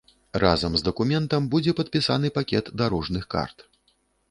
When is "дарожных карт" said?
2.83-3.57